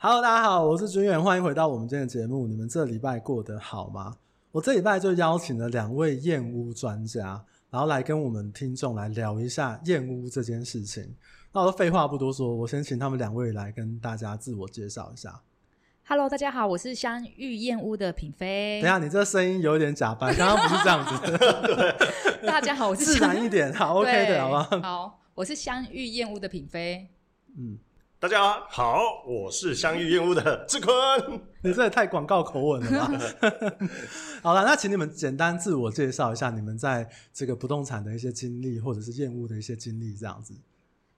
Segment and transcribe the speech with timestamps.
[0.00, 2.46] Hello，大家好，我是君远，欢迎回到我们今天的节目。
[2.46, 4.14] 你们这礼拜过得好吗？
[4.52, 11.16] 我这礼拜就邀请了两位燕屋专家，然后来跟我们听众来聊一下燕屋这件事情。
[11.52, 15.40] 那我废话不多说，我先请他们两位来跟大家自我介绍一下。
[16.06, 18.80] Hello，大家好，我是香芋燕屋的品妃。
[18.80, 21.36] 等一下，你这声音有点假扮， 刚刚不是这样子。
[22.40, 24.68] 对 大家好，我是自然一点，好，OK 的，好吗？
[24.80, 27.08] 好，我是香芋燕屋的品妃。
[27.56, 27.80] 嗯。
[28.20, 31.40] 大家好，我是相遇燕屋的志坤。
[31.62, 33.78] 你这也太广告口吻了吧？
[34.42, 40.52] 好了，那请你们简单自我介绍一下你们在这个不动产的一些经历，或者是燕屋的一些经历，这样子。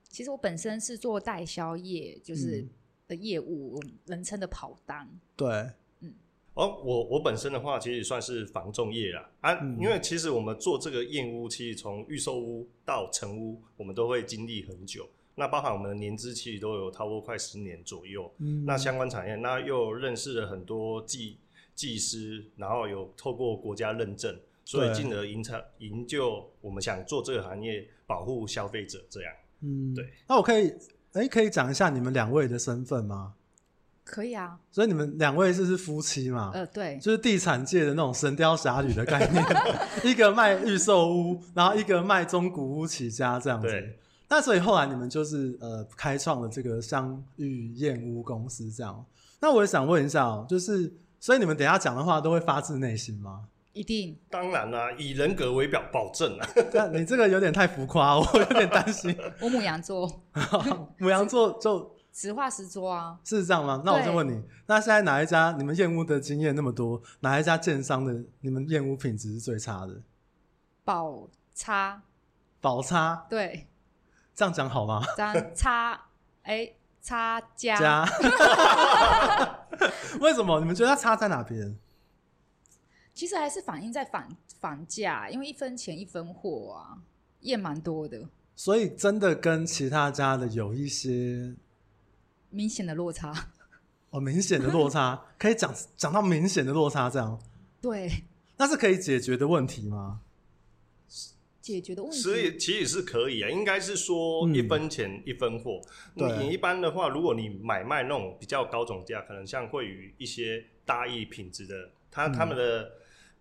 [0.09, 2.63] 其实我本身是做代销业，就是
[3.07, 5.09] 的业务，嗯、人称的跑单。
[5.35, 5.49] 对，
[6.01, 6.13] 嗯。
[6.53, 15.09] 哦，我我本身的话，其实算是房仲业啦啊，嗯、因为其实我们做这个验屋，其实从预售屋到成屋，我们都会经历很久。
[15.35, 21.37] 那包含我们的年资其实都有超过快十年左右，嗯，那相关产业，那又认识了很多技
[21.73, 30.09] 技师，然后有透过国家认证，所以进而营产营救我们想做这个行业，保护消费者这样，嗯，对。
[30.27, 30.67] 那我可以，
[31.13, 33.33] 哎、欸，可以讲一下你们两位的身份吗？
[34.03, 34.59] 可以啊。
[34.71, 36.51] 所以你们两位是是夫妻嘛？
[36.53, 39.43] 呃，对，就是地产界的那种神雕侠侣的概念，
[40.03, 43.97] 一个卖预售屋，然后一个卖中古屋起家这样子。
[44.31, 49.05] 对那所以后来你们就是呃开创了这个相遇燕屋公司这样。
[49.41, 53.47] 那我也想问一下哦，就是所以你们等一下讲的话都会发自内心吗？
[53.73, 54.17] 一定。
[54.29, 56.47] 当然啦、啊，以人格为表保证啊。
[56.73, 59.13] 那你这个有点太浮夸，我有点担心。
[59.41, 60.09] 我母羊座，
[60.97, 63.19] 母羊座就实话实说啊。
[63.23, 63.81] 是这样吗？
[63.85, 70.01] 那我就问你，那现在哪一家你们燕屋的经验那么多，哪一家建商的你们燕屋品质是最差的？
[70.85, 72.03] 宝差。
[72.61, 73.25] 宝差。
[73.29, 73.67] 对。
[74.33, 75.03] 这样讲好吗？
[75.15, 75.99] 这样差
[76.43, 77.79] 哎，差价。
[77.79, 78.05] 加
[80.19, 80.59] 为什么？
[80.59, 81.77] 你们觉得它差在哪边？
[83.13, 86.97] 其实还是反映在房房价，因为一分钱一分货啊，
[87.39, 88.27] 也蛮多的。
[88.55, 91.55] 所以真的跟其他家的有一些
[92.49, 93.49] 明显的落差。
[94.11, 97.39] 哦，明显的落差，可以讲讲到明显的落差这样。
[97.81, 98.23] 对。
[98.57, 100.21] 那是可以解决的问题吗？
[101.61, 105.79] 解决的问题，所以其实是可以啊，应该是说一分钱一分货。
[106.15, 112.93] 嗯、你一般的话，如果你买卖那种比较高总价，可能像会与一些大亿品质的，他他们的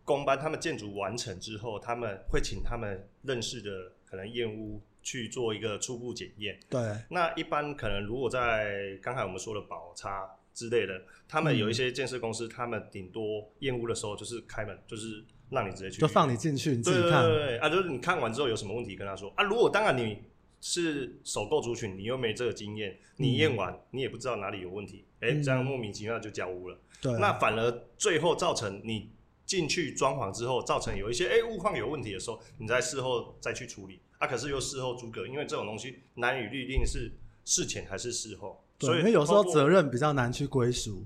[0.05, 6.61] 工班，他们建筑完成之后，他们会请他们认识的可能验屋去做一个初步检验。
[6.69, 15.25] 对，那一般可能如果在刚才我们说的保差之类的，他们有一些建设公司，他们顶多验屋的时候就是开门，就是。
[15.51, 17.23] 让你直接去，就放你进去，你自己看。
[17.25, 19.45] 对对对啊，就是你看完之后有什么问题跟他说啊。
[19.45, 20.19] 如果当然你
[20.61, 26.79] 是首购族群，你又没这个经验，你验完、嗯、你也不知道哪里有问题，哎、欸，这样莫名其妙就交屋了。
[27.01, 29.11] 对、嗯，那反而最后造成你
[29.47, 34.27] 进去装潢之后，造成有一些哎、欸、物况有问题的时候，你在事后再去处理啊。
[34.27, 37.11] 可是又事后诸葛，因为这种东西难以预定是
[37.45, 41.05] 事前还是事后，对所以因为有时候责任比较难去归属。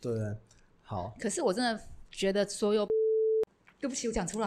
[0.00, 0.12] 对，
[0.82, 1.14] 好。
[1.20, 2.86] 可是我真的觉得所有。
[3.82, 4.46] 对不起，我讲出来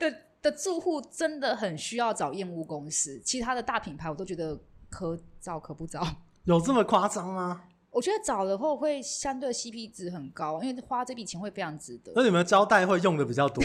[0.00, 0.12] 的
[0.42, 4.58] 的住户真的很需要找验屋公司，其他的大品牌我都觉得
[4.90, 6.04] 可找可不找。
[6.42, 7.62] 有这么夸张吗？
[7.90, 12.10] 我觉得找了后会相对 CP 值很高，因为花这笔钱会非常值得。
[12.16, 13.62] 那你们招待会用的比较多，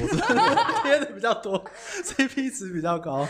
[0.83, 1.63] 贴的比较多
[2.03, 3.27] ，CP 值比较高。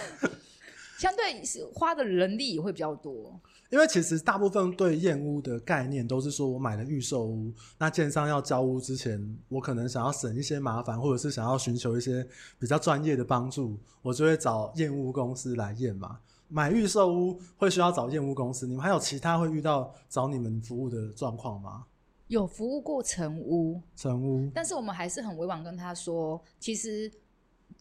[0.98, 1.42] 相对
[1.74, 3.40] 花的人力也会比较多，
[3.70, 12.24] 因为其实大部分对验屋的概念都是说，我买了预售屋，那建商要交屋之前，我可能想要省一些麻烦，或者是想要寻求一些
[12.60, 16.20] 比较专业的帮助，我就会找验屋公司来验嘛。
[16.48, 21.86] 买预售屋会需要找验屋公司，你们还有其他会遇到找你们服务的状况吗？
[22.28, 27.12] 有服务过成屋，成屋，但是我们还是很委婉跟他说，其实。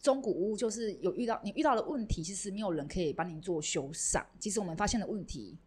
[0.01, 4.21] 中古屋就是有遇到你遇到的问题，其实没有人可以帮你做修缮。
[4.37, 5.57] 其实我们发现的问题，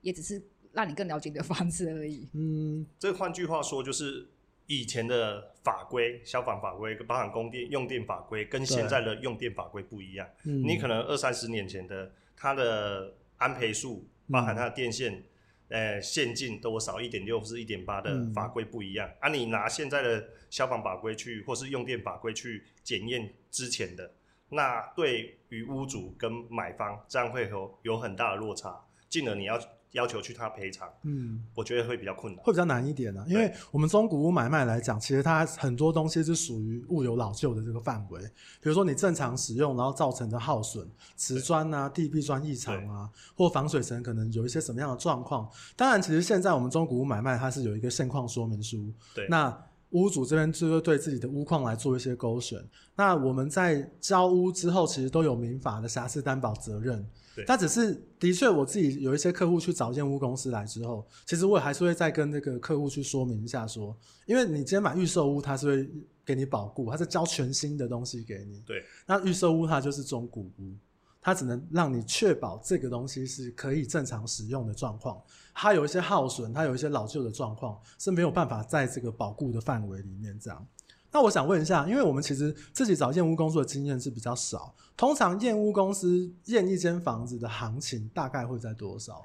[0.00, 2.28] 也只是让你更了解你的房子而已。
[2.34, 4.28] 嗯，这换句话说，就是
[4.66, 10.28] 以前的法规、消防法规、包含供电用电法规，跟现在的用电法规不一样。
[10.44, 15.14] 嗯，你可能二三十年前的它的安培数，包含它的电线。
[15.14, 15.24] 嗯
[15.70, 24.12] 呃，线径多少一点六或是一点八的法规不一样，嗯、啊，你拿现在的消防法规去，或是用电法规去检验之前的，
[24.48, 29.56] 那对于屋主跟买方这样会有有很大的落差，进而你要
[29.92, 33.26] 要求去他赔偿，嗯，我觉得会比较困难，会比较难一点呢、啊。
[33.28, 38.20] 因为我们中古屋买卖来讲，其实它很多东西是属于物有老旧的这个范围。
[38.60, 45.48] 比如说你正常使用，然后造成的耗损，瓷砖啊、地壁砖异常啊，或防水层可能有一些什么样的状况。
[45.76, 48.92] 当然，其实现在我们中古屋买卖它是有一个现况说明书。
[49.14, 49.50] 对，那
[49.90, 52.62] 屋主这边就会对自己的屋况来做一些勾选。
[52.96, 57.04] 那我们在交屋之后，其实都有民法的瑕疵担保责任。
[57.34, 63.96] 对他只是的确，我自己有一些客户去找验屋公司来之后，其实我也还是会再跟那个客户去说明一下，说，
[64.26, 65.90] 因为你今天买预售屋，他是会
[66.24, 68.60] 给你保固，他是交全新的东西给你。
[68.66, 68.82] 对。
[69.06, 70.74] 那预售屋它就是中古屋，
[71.20, 75.22] 它只能让你确保这个东西是可以正常使用的状况，
[75.54, 80.66] 它有一些耗损，它有一些老旧的状况是没有办法在这个保固的范围里面这样。
[81.12, 89.22] 那我想问一下，因为我们其实自己找验屋工作的经验是比较少，通常验屋公司验一间房子的行情大概会在多少？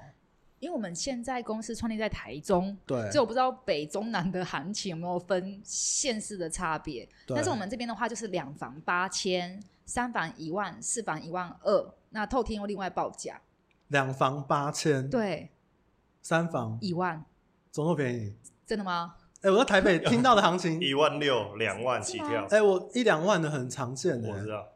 [0.58, 7.08] 因为我们现在公司创立在台中，对，所以我不知道北中南的行情有没有分县市的差别。
[7.28, 13.40] 但是我们这边的话，就是两房八千，三房一万，四房一万二，那透天又另外报价。
[13.88, 15.52] 两房八千，对，
[16.20, 17.24] 三房一万，
[17.70, 18.36] 怎么那么便宜？
[18.66, 19.14] 真的吗？
[19.42, 22.44] 哎、欸，我在台北听到的行情 一万六、两万起跳。
[22.46, 24.28] 哎、欸，我一两万的很常见的。
[24.28, 24.66] 我知道。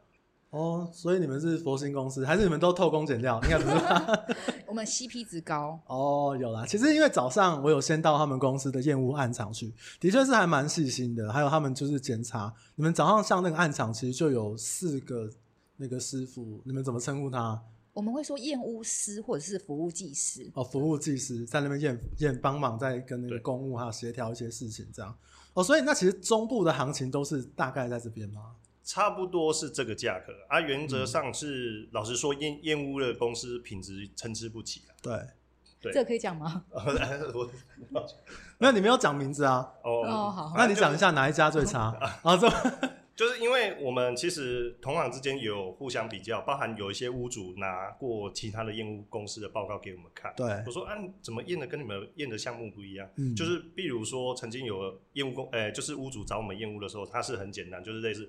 [0.51, 3.39] 哦，所以你们是佛心公司，还是你们都偷工减料？
[3.43, 4.25] 应该不是吧。
[4.67, 5.79] 我们 CP 值高。
[5.87, 6.65] 哦，有啦。
[6.65, 11.31] 其实因为早上我有先到他们公司的验屋暗场去，的确是还蛮细心的。
[11.31, 15.29] 还有他们就是检查，你们早上上那个暗场，其实就有四个
[15.77, 17.61] 那个师傅，你们怎么称呼他？
[17.93, 25.13] 我们会说验屋师或者是服务技师哦，服务技师在那边验验，帮忙在跟那个公务还有协调一些事情这样。
[25.53, 28.55] 哦，所以那其实中部的行情都是大概在这边吗？
[28.91, 30.59] 差不多是这个价格啊。
[30.59, 34.91] 原则上是，嗯、老实说，验验屋的公司品质参差不齐啊。
[35.01, 35.13] 对，
[35.79, 36.65] 对，这个可以讲吗？
[38.57, 39.71] 没 有， 你没有讲名字啊。
[39.81, 41.95] 哦，哦好，那你讲一下哪一家最差？
[42.21, 42.49] 啊，这。
[43.13, 50.33] 就是因为我们其实同行之间有互相比较，包含有一些屋主拿过其他的验屋公司的报告给我们看。
[50.35, 53.07] 对，我说啊，怎么验的跟你们验的项目不一样？
[53.17, 58.27] 嗯，就是比如说曾经有验屋公，呃、欸，就是屋主找我们验屋的时候，他是很简单，就是类似，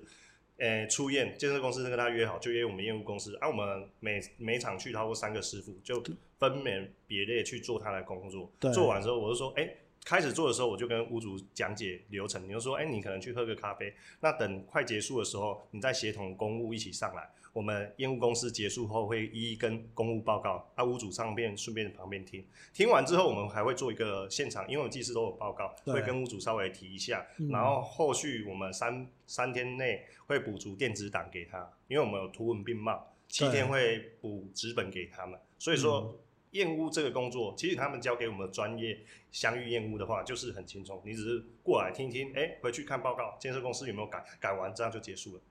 [0.57, 6.03] 呃、欸，初验建设公司跟他约好，就约我们业务公司，啊，我们每每场去超过三个师傅，就
[6.37, 8.51] 分门别类去做他的工作。
[8.59, 9.77] 对，做完之后我就说，哎、欸。
[10.05, 12.43] 开始做的时候，我就跟屋主讲解流程。
[12.43, 13.93] 你就说，哎、欸，你可能去喝个咖啡。
[14.19, 17.29] 那等快结束的时候，你再协同公务一起上来。
[17.53, 20.69] 我们验屋公司结束后会一一跟公务报告。
[20.75, 22.45] 啊，屋主上边顺便旁边听。
[22.73, 27.25] 听完之后，我们还会做一个现场，因为我们技师都有报告，会跟屋主稍微提一下。
[27.49, 33.13] 然后后续我们三三天内会补足电子档给他，因为我们有图文并茂。
[33.29, 35.39] 七天会补纸本给他们。
[35.57, 36.01] 所以说。
[36.01, 36.19] 嗯
[36.53, 38.95] 验屋这个工作，其实他们交给我们的专业
[39.31, 41.01] 相遇验屋的话，就是很轻松。
[41.03, 45.41] 你只是过来听听，哎、欸，回去看报告，建设公司有没有改，改完这样就结束了。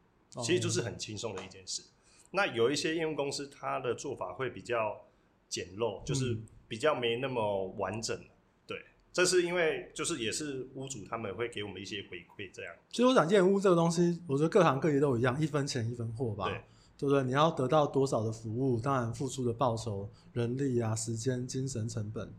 [0.44, 1.82] 其实就是很轻松的一件事。
[2.32, 2.40] Oh.
[2.40, 5.00] 那有一些应用公司，它的做法会比较
[5.48, 6.36] 简陋，就是
[6.66, 8.16] 比较没那么完整。
[8.16, 8.28] 嗯、
[8.66, 8.82] 对，
[9.12, 12.74] 这是因为就是也是屋主他们会给我们一些回馈，这样。
[12.90, 16.48] 其实我想建屋这个东西，我觉得各行各业都一样，一分钱一分货吧。
[16.48, 16.60] 对。
[16.98, 17.24] 对不对？
[17.24, 22.32] 你要得到多少的服务，当然付出的报酬、人力啊、时间、精神成本。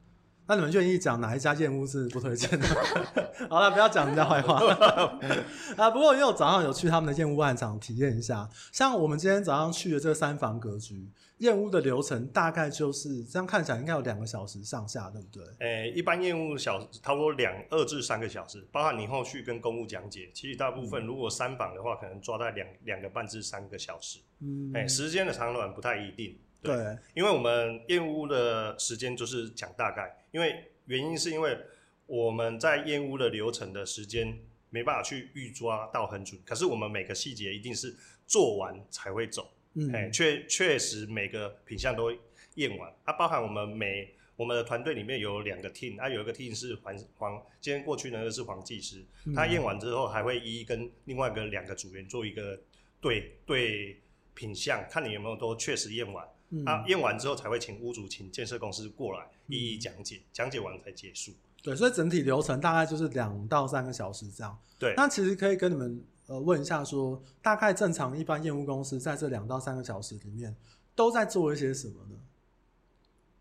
[0.48, 2.68] 那你们愿意讲哪一家验屋是不推荐的？
[3.50, 4.56] 好了，不要讲人家坏话
[5.78, 5.90] 啊。
[5.90, 11.10] 不过因为我早上有去他们的验屋案场体验一下，像我们今天早上去的这个三房格局。
[11.40, 15.44] 验屋的流程大概就是这样，看起来应该有两个小时上下，对不对？
[15.60, 20.30] 诶、欸，一般验屋小时差不多两二至三个小时，包含你后续跟公务讲解。
[20.34, 24.20] 其实大部分如果三房的话，可能抓在两两个半至三个小时。
[24.40, 26.38] 嗯，诶、欸，时间的长短不太一定。
[26.64, 26.98] 对，对。
[27.14, 31.58] 因为我们验屋的时间就是讲大概，因为原因是因为
[32.06, 34.40] 我们在验屋的流程的时间
[34.70, 39.52] 没办法去预抓到很准，可是我们每个细节一定是做完才会走。
[39.76, 42.12] 嗯，确确实每个品相都
[42.56, 49.04] 验完，啊，包含我们每我们的团队里面有两个 team，啊，有一个 team 是黄黄，今天过去呢是黄技师，
[49.36, 52.60] 他验完之后还会一一跟另外一个两个组员做一个
[53.02, 54.00] 对对
[54.36, 56.28] 品相，看你有没有都确实验完，
[56.66, 61.32] 啊，验完之后才会请屋主请建设公司过来一一讲解，讲解完才结束。
[61.62, 64.58] 对，所以整体流程大概就是两到三个小时这样。
[64.78, 66.04] 对，那其实可以跟你们。
[66.26, 70.56] 呃，问一下说，说大概正常一般验屋公司在这两到三个小时里面
[70.96, 72.18] 都在做一些什么呢？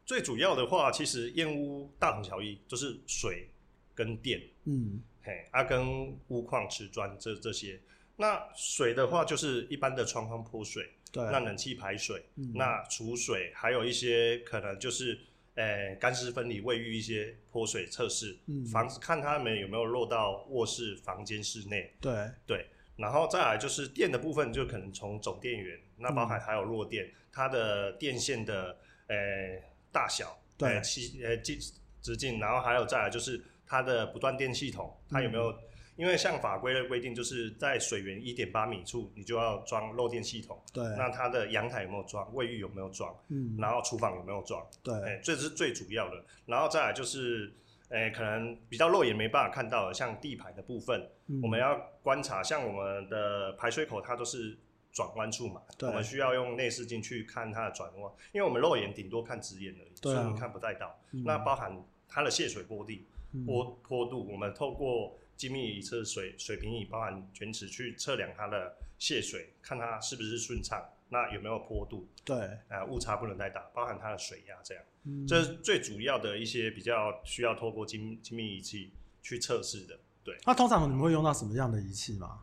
[0.04, 3.48] 最主要的话，其实验屋大同小异，就是水
[3.94, 7.80] 跟电，嗯，嘿，啊，跟屋况瓷砖这这些。
[8.16, 15.18] 那水的话，就是一般的窗框泼水，对，那冷气排水，嗯、那储水，还有一些可能就是，
[15.56, 21.92] 诶干湿分离卫浴一些泼水测试，嗯，房子看他们有没有漏到卧室、房间、室内。
[22.00, 22.12] 对。
[22.46, 22.66] 对，
[22.96, 28.78] 然后再来就是电的部分，就可能从总电源，那包含还有弱电，嗯、它的电线的
[29.08, 31.58] 诶大小，对，七呃直
[32.00, 35.54] 直径，然后还有再来就是它的不断电系统，它有没有？
[36.02, 40.60] 嗯因为像法规的规定，就是在水源一点八米处，你就要装漏电系统。
[40.72, 40.82] 对。
[40.98, 42.28] 那它的阳台有没有装？
[42.34, 43.16] 卫浴有没有装？
[43.28, 43.56] 嗯。
[43.56, 44.66] 然后厨房有没有装？
[44.82, 44.92] 对。
[44.94, 46.24] 哎、欸，这是最主要的。
[46.44, 47.54] 然后再来就是，
[47.88, 52.42] 哎、欸，可能比较肉眼没办法看到的，像地排的部分，嗯、我们要观察。
[52.42, 54.58] 像我们的排水口，它都是
[54.90, 55.62] 转弯处嘛。
[55.78, 55.88] 对。
[55.88, 60.98] 我们需要用内视镜去看它的转弯，因为我们肉眼顶多看直眼而已，所以我们看不太到。
[61.12, 63.06] 嗯、那包含它的泄水坡地、
[63.46, 65.16] 坡坡度，我们透过。
[65.42, 72.06] 精密仪测水水平仪，包含卷尺去测量它的泄水，看它是不是顺畅，那有没有坡度？
[72.24, 72.36] 对，
[72.68, 79.98] 呃，误差不能太大，包含它的水压，这样，嗯、这是最主要的一些比较需要透过精精密仪器去测试的。
[80.22, 82.42] 对，那通常你们会用到什么样的仪器吗？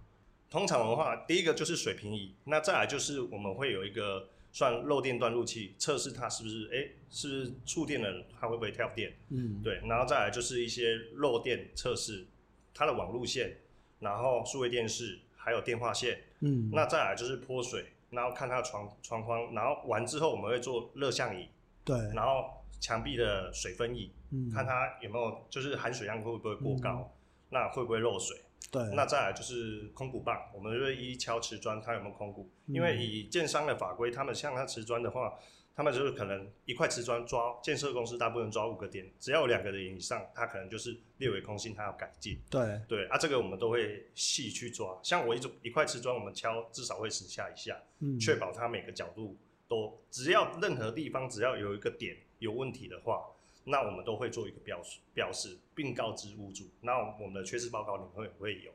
[0.49, 9.13] 通常的话，第一个就是水平仪，那再来就是我们会有一个算漏电断路器，测试它是不是哎、欸、是触电了，它会不会跳电？
[9.29, 12.27] 嗯，对，然后再来就是一些漏电测试。
[12.73, 13.57] 它的网路线，
[13.99, 21.47] 然后数位电视，还有电话线，嗯，那再来就是泼水，然后看它的窗窗框，然后完之后我们会做热像仪，
[21.83, 27.11] 对，然后墙壁的水分仪，嗯，看它有没有就是含水量会不会过高，嗯、
[27.49, 28.37] 那会不会漏水？
[28.71, 32.49] 对，那再来就是空鼓棒，我们就会一敲瓷砖，它有没有空鼓？
[32.67, 35.39] 嗯、因为以建商的法规，他们像它瓷砖的话。
[35.79, 42.37] 他们就是可能一块瓷砖抓建设公司大部分抓五个点，只要有两个点以上，它可能就是列为空心，它要改进。
[42.49, 44.99] 对对啊，这个我们都会细去抓。
[45.01, 49.37] 像我一种一块瓷砖，我们敲至少会十下以下，嗯，确保它每个角度
[49.69, 53.23] 都，只要任何地方只要有一个点有问题的话，
[53.63, 56.65] 那我们都会做一个标示标示，并告知屋主。
[56.81, 58.71] 那我们的缺失报告里面会会有。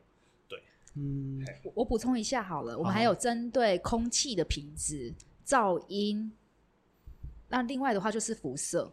[0.49, 0.59] 对，
[0.95, 5.13] 嗯，我我补充一下好了，我们还有针对空气的品质、
[5.45, 6.33] 噪音。
[7.55, 8.93] 那另外的话就是辐射，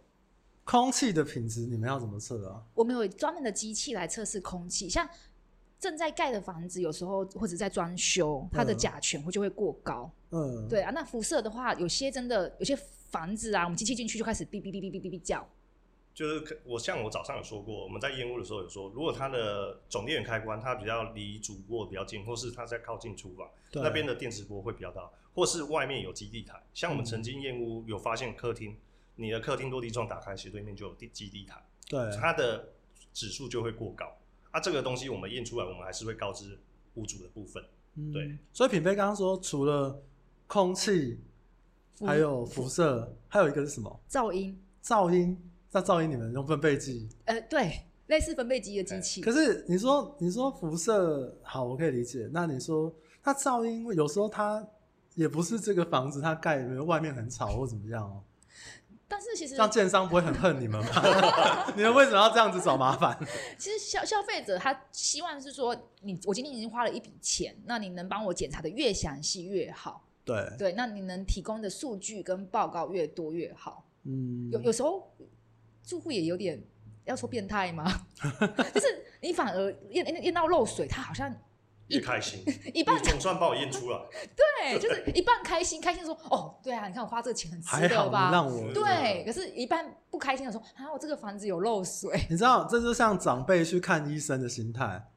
[0.63, 2.62] 空气的品质你们要怎么测啊？
[2.75, 5.10] 我们有专门的机器来测试空气，像
[5.80, 10.12] 正在盖的房子，有时候或者在装修，它的甲醛会就会过高。
[10.30, 10.91] 嗯，对啊。
[10.91, 12.75] 那辐射的话，有些真的有些
[13.10, 15.50] 房子啊，我们机器进去就开始哔哔哔哔哔哔哔叫。
[16.13, 28.75] 就是我像我早上有说过，我们在验屋的时候有说，如果它的总电源开关它比较离主卧比较近，或是它在靠近厨房那边的电磁波会比较大，或是外面有基地台，像我们曾经验屋有发现客厅，
[29.15, 32.69] 你的客厅落地窗打开，斜对面就有地基地台，对，它的
[33.13, 34.05] 指数就会过高。
[34.51, 36.59] 啊，这个东西我们验出来，我们还是会告知
[36.95, 37.63] 屋主的部分。
[38.11, 40.01] 对，嗯、所以品飞刚刚说，除了
[40.47, 41.19] 空气，
[42.00, 44.01] 还有辐射，还有一个是什么？
[44.09, 44.59] 噪音。
[44.83, 45.38] 噪音。
[45.71, 47.07] 那噪音你们用分贝计？
[47.23, 49.21] 呃，对，类似分贝机的机器。
[49.21, 52.29] 可是你说你说辐射好，我可以理解。
[52.33, 54.67] 那你说它噪音，有时候它
[55.15, 58.24] 也不是这个房子它盖，没有外面很吵或怎么样哦。
[59.08, 60.91] 但是其实像建商不会很恨你们吗？
[61.75, 63.18] 你们为什么要这样子找麻烦？
[63.60, 70.06] 其实消消费者他希望是说，你我今天已经花了一笔钱，那你能帮我检查的越详细越好。
[70.24, 73.86] 对对，那你能提供的数据跟报告越多越好。
[74.03, 75.12] 嗯，有有时候。
[75.84, 76.62] 住户也有点
[77.06, 77.84] 要说变态吗？
[78.72, 81.36] 就是你反而验验验到漏水，他好像
[81.91, 82.43] 越开心，
[82.74, 84.10] 一半总算把我验出了。
[84.36, 88.29] 对，就是一半开心，开心说哦，对啊，你看我花这个钱很值得吧？
[88.31, 92.25] 让我对，可是一半不开心的说啊，我这个房子有漏水。
[92.29, 95.07] 你知道，这就像长辈去看医生的心态。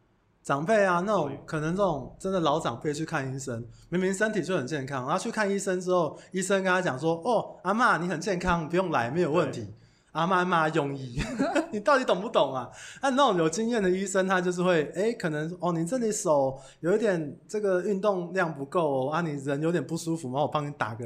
[0.43, 9.75] 长辈啊，那种可能这种真的老长辈去看医生，明明身体就很健康，然后去看医生之后，医生跟他讲说：“哦，阿嬷你很健康，不用来，没有问题。”
[10.15, 11.21] 阿妈妈用医，
[11.73, 12.71] 你到底懂不懂啊？
[13.03, 21.05] 那那种有经验的医生，他就是会，哎、可能哦，你这里手有一点这个运动量不够哦，啊，你人有点不舒服，然后我帮你打个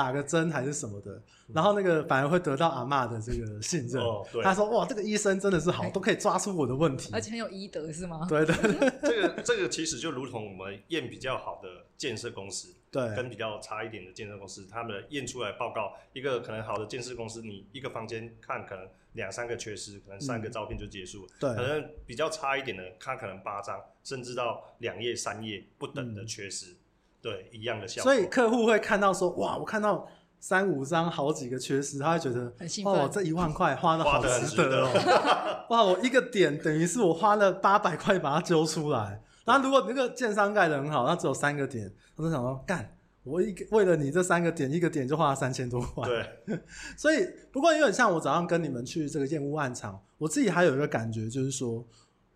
[0.00, 4.02] 打个针还是什么的，然后那个反而会得到阿嬷的这个信任。
[4.02, 8.26] 哦、他说哇，这个医生真的是好，都可以抓出我的问题，而且很有医德是吗？
[8.26, 12.74] 对对对， 这个这个其实就如同我们验比较好的建设公司。
[12.90, 21.32] 对，跟比较差一点的建设公司，他们验出来报告，一个可能好的建设公司，你一个房间看可能两三个缺失，可能三个照片就结束了。
[21.38, 26.74] 对，可能比较差一点的，他可能八张，甚至到两页、三页不等的缺失。
[27.20, 28.12] 嗯、对，一样的效果。
[28.12, 30.08] 所以客户会看到说，哇，我看到
[30.38, 32.92] 三五张好几个缺失，他会觉得很兴奋。
[32.92, 34.90] 哇，这一万块花的好值得哦。
[34.94, 39.22] 得哇，我一个点等于是我花了八百块把它揪出来。
[39.44, 46.08] 然后如果那个建商盖的很好，那只有三个点，他就想说干，我一个为了你这三个点，一个点就花了三千多块。
[46.08, 46.58] 对，
[46.96, 51.84] 所以不过有点像我早上跟你们去这个燕屋暗场，我自己还有一个感觉，就是说。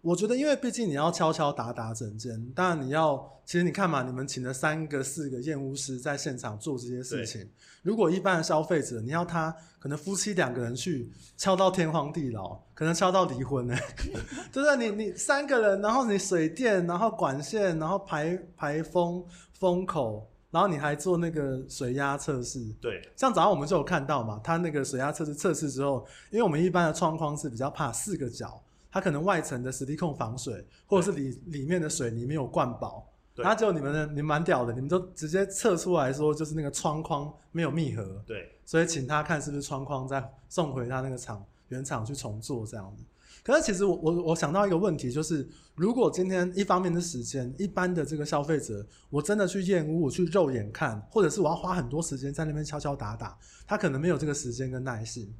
[0.05, 7.49] 我觉得，因为毕竟你要敲敲打打整间，当然你要，其实你看嘛，你们请了三个、四个验屋师在现场做这些事情。
[7.83, 13.75] 如果一般的消费者，你要他可能夫妻两个人去敲到天荒地老，可能敲到离婚呢，
[14.53, 14.77] 对不对？
[14.77, 19.25] 你你三个人，然后你水电，然后管线，然后排排风
[19.59, 22.63] 风口，然后你还做那个水压测试。
[22.79, 28.61] 对，像早上我们就有看到嘛，他那个水压测试测试之后，因为我们一般的窗框是比较怕四个角。
[28.95, 43.03] 它可能外层的实地控防水，或者是里里面的水泥没有灌饱，然后就你们的，你们蛮屌的，你们都直接测出来说，就是那个窗框没有密合，对，所以请他看是不是窗框再送回他那个厂原厂去重做这样子。
[43.43, 53.37] 可是其实我我我想到一个问题，就是如果今天一方面的时间，一般的这个消费者，我真的去验屋，我去肉眼看，或者是我要花很多时间在那边敲敲打打，
[53.67, 55.35] 他可能没有这个时间跟耐心。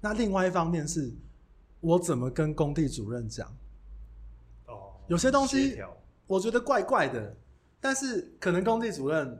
[0.00, 1.12] 那另外一方面是。
[1.80, 3.46] 我怎么跟工地主任讲？
[4.66, 5.78] 哦，有些东西
[6.26, 7.34] 我觉得怪怪的，
[7.80, 9.38] 但是可能工地主任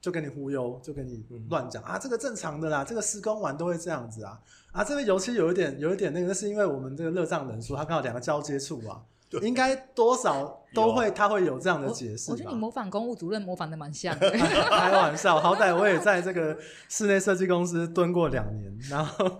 [0.00, 4.40] 就跟你忽悠，就跟你乱讲、嗯、啊，这个正常的啦，这个施工完都会这样子啊
[4.72, 9.02] 啊，这个油漆有一点有一点那个，那是因为我们这个热胀冷缩，它刚好两个交接处啊，
[9.42, 12.30] 应该多少都会，他会有这样的解释。
[12.30, 16.56] 我觉得你模仿公务主任模仿的蛮像的， 开玩笑，好歹我也在这个
[16.88, 19.38] 室内设计公司蹲过两年，然后。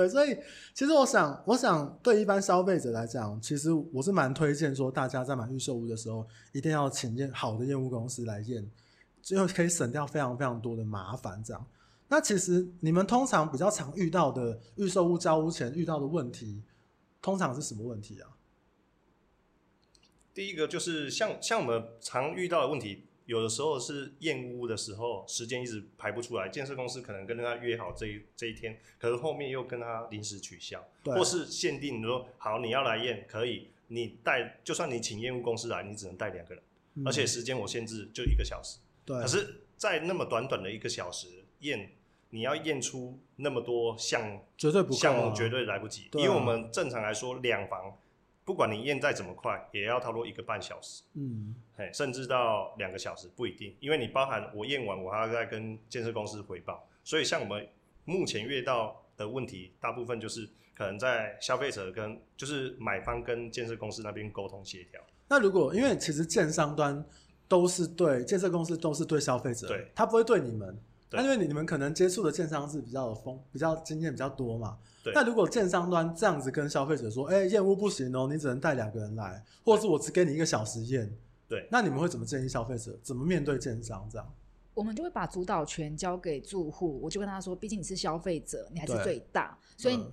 [0.00, 0.34] 对，所以
[0.72, 8.66] 其实我想，我想对一般消费者来讲，其实我是蛮推荐说，大家在买预售屋的时候，一定要请验好的验屋公司来验，
[9.20, 11.42] 最后可以省掉非常非常多的麻烦。
[11.44, 11.66] 这样，
[12.08, 16.62] 那其实你们通常比较常遇到的预售屋交屋前遇到的问题，
[17.20, 18.30] 通常是什么问题啊？
[20.32, 23.04] 第一个就是像像我们常遇到的问题。
[23.30, 36.64] 有的时候是验屋的时候，时间一直排不出来，建设公司可能跟他约好这一这一天，可是后面又跟他临时取消，或是限定说好你要来验可以，你带就算你请验屋公司来，你只能带两个人，
[36.96, 38.78] 嗯，而且时间我限制就一个小时。
[39.04, 41.28] 对，可是，在那么短短的一个小时
[41.60, 41.92] 验，
[42.30, 47.96] 你要验出那么多项，绝对不项目绝对来不及，因为我们正常来说两房。
[48.50, 51.54] 不管你验再怎么快，也要差不多一个半小时，嗯，
[51.94, 56.84] 甚至到两个小时不一定，因为你包含我验完，我还要再跟建设公司回报。
[57.04, 57.64] 所以像我们
[58.04, 65.00] 目前遇到的问题，大部分就是可能在消费者跟就是买方跟建设公司那边沟通协调。
[65.28, 67.04] 那如果因为其实建商端
[67.46, 70.76] 都是对建设公司都是对消费者，对，他不会对你们，
[71.10, 74.78] 那因为你你们可能接触的建商是比较有丰比较经验比较多嘛。
[75.14, 81.10] 那如果建商端这样子跟消费者说，哎、欸，验屋不行哦，你只能带两个人来，或者是我只给你一个小时验，
[81.48, 82.98] 对，那你们会怎么建议消费者？
[83.02, 84.34] 怎么面对建商这样？
[84.74, 89.96] 我们就会把主导权交给住户，我就跟他说，毕竟你是消费者，你还是最大，所以。
[89.96, 90.12] 嗯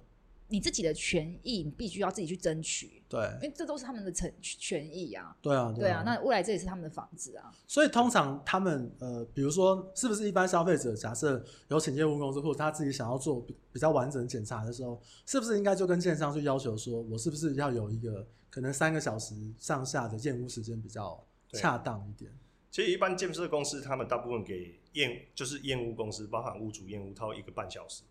[0.50, 2.97] 你自己的权益，你必须要自己去争取。
[3.10, 5.36] 对，因为这都是他们的权权益啊。
[5.42, 6.04] 对啊，对啊，对啊。
[6.06, 7.52] 那未来这也是他们的房子啊。
[7.66, 22.32] 所以通常他们呃，比如说，是不是一般消费者假设有请验屋公司，或者他自己想要做比比较完整检查的时候，是不是应该就跟建商去要求说，我是不是要有一个可能三个小时上下的验屋时间比较恰当一点？
[22.70, 28.04] 其实一般建设公司他们大部分给验就是验屋公司，包含屋主验屋，掏一个半小时。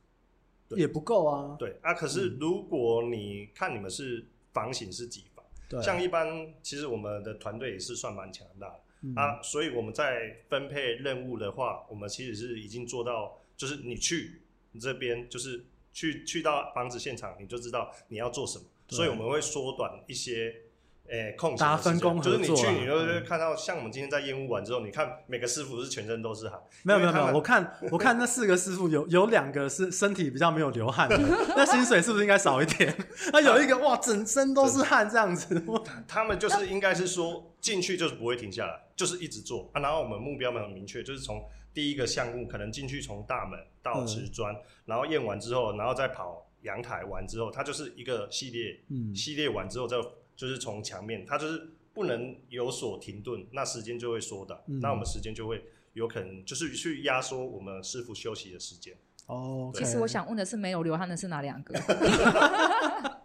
[0.70, 1.54] 也不够啊。
[1.56, 14.40] 对啊，可是如果你看你们是房型是几房，对，像一般其实我们的团队也是算蛮强大的、嗯、啊，所以我们在分配任务的话，我们其实是已经做到，就是你去
[14.72, 20.62] 你这边，就是去去到房子现场，你就知道你要做什么，所以我们会缩短一些。
[21.08, 26.60] 诶、欸，空闲分工就是你去，你就会看到，像我们今天在验屋完之后，你看每个师傅是全身都是汗。
[26.82, 31.18] 没有没有没有，我看我看那四个师傅有有两个是身体比较没有流汗的，
[31.56, 32.94] 那薪水是不是应该少一点？
[33.32, 35.64] 那有一个哇，整身都是汗这样子。
[36.08, 39.80] 他们就是应该是说进去就是不会停下来，就是一直做啊。
[39.80, 49.96] 然后我们目标们很明确，就是从第一个项目可能进去从大门到瓷砖、嗯，然后验完之后，然后再跑阳台完之后，它就是一个系列，嗯，系列完之后再。
[50.36, 58.94] 就是从墙面，它就是不能有所停顿，那时间就会缩短，嗯，那我们时间就会有可能就是去压缩我们师傅休息的时间。
[59.26, 61.74] 哦，其实我想问的是，没有流汗的是哪两个？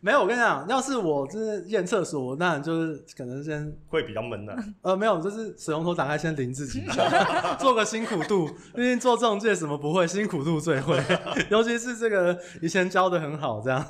[0.00, 4.64] 没有，我跟你讲，要是我就是验厕所，那就是可能先会比较闷的，啊。
[4.82, 8.46] 呃，没有，就是水龙头打开先淋自己一下， 做个辛苦度。
[8.74, 11.02] 毕竟做仲介什么不会，辛苦度最会。
[11.50, 13.84] 尤其是这个以前教的很好，这样。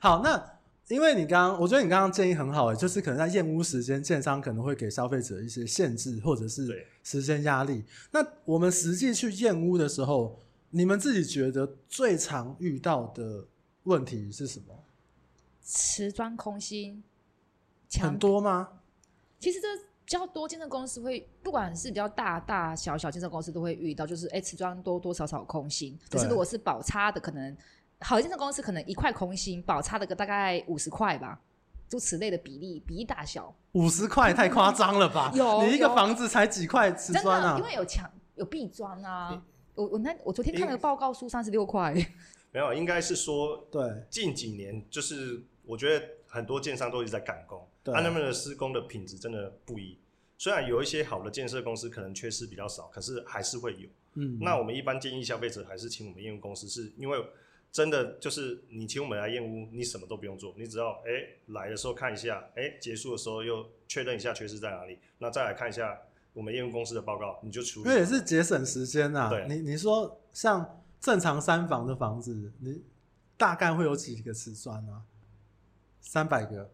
[0.00, 0.53] 好，那。
[0.88, 7.82] 因为你刚刚，我觉得你刚刚建议很好诶，就是可能在验屋时间，建商可能会给消费者一些限制，或者是时间压力。
[8.10, 10.38] 那我们实际去验屋的时候，
[10.70, 13.46] 你们自己觉得最常遇到的
[13.84, 14.84] 问题是什么？
[15.62, 17.02] 瓷砖空心，
[17.98, 18.68] 很多吗？
[19.40, 19.68] 其实这
[20.04, 25.98] 比较多，建设公司会，不管是比较大大小小建设公司都会遇到，就是哎，瓷砖多多少少空心。
[26.10, 27.56] 可是如果是保差的，可能。
[28.00, 31.40] 好，建设公司可能一块空心，保差了个大概五十块吧，
[31.88, 33.54] 就此类的比例，比例大小。
[33.72, 35.32] 五十块太夸张了吧？
[35.36, 37.56] 有，你一个房子才几块瓷砖啊？
[37.58, 39.42] 因为有墙有壁砖啊。
[39.74, 41.94] 我我那我昨天看了个报告书，三十六块。
[42.52, 49.98] 没有，应该是说对，近几年就是我觉得很多建商都一直在赶工，对，他们的施工的品质真的不一。
[50.36, 53.88] 虽然有一些好的建设公司可能缺失比较少，可是还是会有。
[54.14, 57.18] 嗯，那我们一般建议消费者还是请我们业务公司，是因为。
[57.74, 65.98] 真的就是你请我们来验屋，你什么都不用做，你只要哎、欸、来的时候看一下，哎、欸、结束的时候又确认一下缺失在哪里，那再来看一下
[66.32, 67.88] 我们验屋公司的报告，你就处理。
[67.88, 69.28] 因为也是节省时间呐、啊。
[69.28, 72.80] 对，你你说像正常三房的房子，你
[73.36, 75.02] 大概会有几个瓷砖啊？
[76.00, 76.70] 三百个？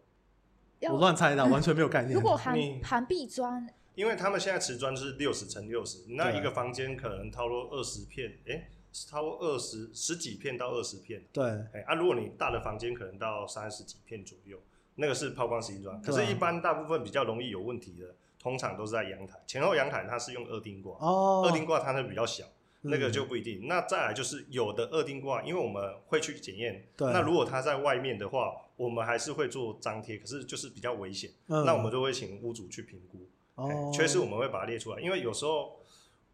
[0.81, 2.13] 我乱猜的，完全没有概念。
[2.13, 8.69] 如果含含壁砖，因为他们现在瓷砖是六十乘六十，那一个房间可能掏了二十片，哎、欸。
[8.93, 14.59] 差不多二十十几片到二十片，对，哎、欸、啊，如果你大的房间可能到三十几片左右，
[14.95, 16.01] 那个是抛光石英砖。
[16.01, 19.39] 可是，一般大部分比较容易有问题的，通常都是在阳台。
[19.47, 22.43] 前后阳台，它是用二丁挂，哦，二丁挂它那比较小，
[22.81, 23.61] 那个就不一定。
[23.65, 33.25] 嗯、那再来就是有的二丁挂，因为我们会去检验，对，那如果它在外面的话，我们还是会做张贴，可是就是比较危险、嗯，那我们就会请屋主去评估，
[33.55, 35.77] 哦、欸，缺失我们会把它列出来，因为有时候。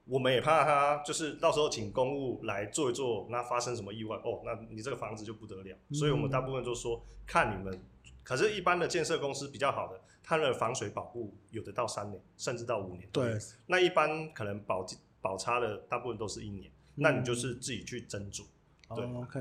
[0.09, 5.75] 我们也怕他，就是到时候请公务来做一做，那发生什么意外哦，那你这个房子就不得了。
[5.89, 7.77] 嗯、所以我们大部分都说看你们，
[8.23, 13.07] 可是，一般的建设公司比较好的，它的防水保护有的到三年，甚至到五年。
[13.11, 14.85] 对，那一般可能保
[15.21, 18.43] 保差的大部分都是一年，嗯、那你就是自己去斟酌。
[18.95, 19.39] 对、哦、OK。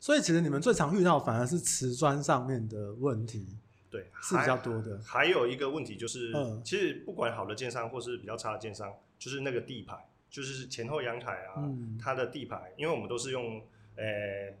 [0.00, 3.58] 所以其实你们最常遇到反而是瓷砖上面的问题，
[3.90, 4.98] 对，是比较多的。
[5.04, 8.90] 还，还有一个问题就是、嗯，其实不管好的建商或是比较差的建商。
[9.18, 9.96] 就是那个地牌，
[10.30, 13.60] 就是前后阳台啊、嗯，它的地牌，因为我们都是用，
[13.96, 14.58] 呃、欸，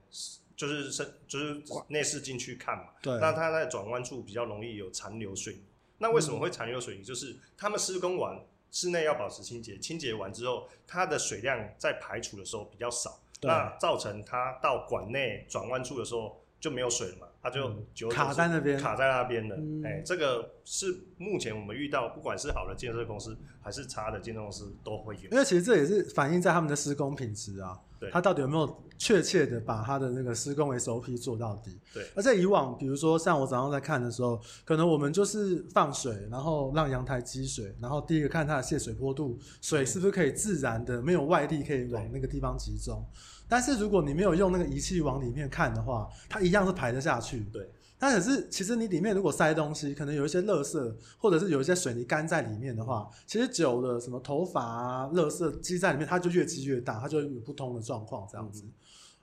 [0.56, 5.62] 就是是就是内视镜去看嘛，对，那它在转弯处比较容易有残留水泥。
[5.98, 7.04] 那为什么会残留水泥？
[7.04, 8.40] 就是他们施工完，
[8.70, 16.42] 室内要保持清洁，清洁完之后，它的水量在排除的时候比较少，那造成它到管内转弯处的时候。
[16.60, 19.54] 就没有水了嘛，它就就卡在那边，卡在那边了。
[19.56, 25.30] 哎、嗯欸，这个是目前我们遇到，不管是好的建设公司还是差的建设公司都会有。
[25.30, 31.78] 因为其实这也是反映在他们的施工品质啊，对，他到底有没有确切的把他的那个施工 SOP 做到底？
[31.94, 32.04] 对。
[32.16, 43.04] 而在以往，比如说像我早上在看的时候，可能我们就是放水，然后让阳台积水，然后第一个看它的泄水坡度，水是不是可以自然的没有外力可以往那个地方集中。
[43.48, 47.40] 但是如果你没有用那个仪器往里面看的话，它一样是排得下去。
[47.52, 47.68] 对。
[48.00, 58.62] 但可是其实你里面如果塞东西，可能有一些垃圾，或者是有一些水泥干在里面的话，其实久了什么头发啊、垃圾积在里面，它就越积越大，它就有不通的状况这样子。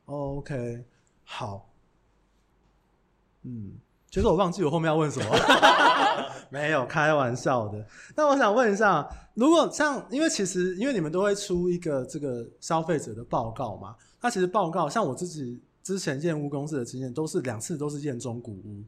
[0.07, 0.13] 嗯。
[0.13, 0.83] OK，
[1.23, 1.71] 好。
[3.43, 3.73] 嗯，
[4.15, 5.25] 其实我忘记我后面要问什么。
[6.49, 7.85] 没有，开玩笑的。
[8.15, 13.93] 那我想问一下，如果像因为其实因为你们都会出一个这个消费者的报告嘛？
[14.21, 18.81] 那其实报告，像我自己之前验屋公司的经验，都是两次都是验中古屋。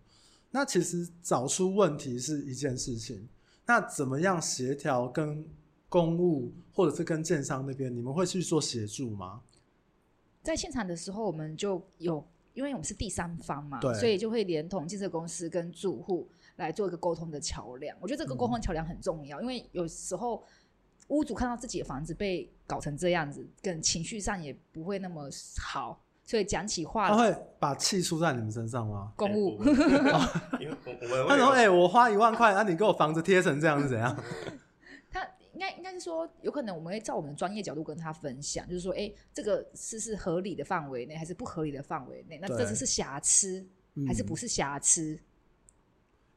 [0.49, 3.27] 那其实找出问题是一件事情，
[3.65, 5.45] 那怎么样协调跟
[5.89, 9.41] 公务或者是跟建商那边，你们会去做协助吗？
[10.41, 12.25] 在现场的时候，我们就有，
[12.57, 17.95] 因为我们是第三方嘛，所以就会连同建设公司跟住户来做一个沟通的桥梁。
[18.01, 20.43] 我觉得这个沟通桥梁很重要，嗯，因为有时候。
[21.09, 29.13] 屋主看到自己的房子被搞成这样子，跟情绪上也不会那么好，所以讲起话，他会把气出在你们身上吗？
[29.15, 29.57] 公务，
[30.59, 34.13] 因为我们他说：“哎、欸，我花一万块，那、啊、你给我房子贴成这样是怎样？”
[35.59, 42.37] 他应该应该是说，有可能我们会照我们的专业角度跟他分享，就是说，哎、欸，这个是是合理的范围内，还是不合理的范围内？
[42.41, 43.65] 那这只是瑕疵，
[44.05, 45.13] 还是不是瑕疵？
[45.13, 45.19] 嗯、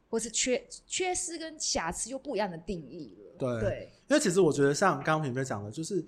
[0.09, 3.37] 或是缺缺失跟瑕疵又不一样的定义了？
[3.39, 3.61] 对。
[3.61, 6.05] 对因为其实我觉得，像刚刚品妃讲的，就是